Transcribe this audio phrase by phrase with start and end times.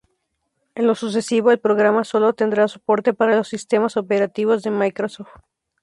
[0.73, 5.29] En lo sucesivo, el programa sólo tendrá soporte para los Sistemas Operativos de Microsoft.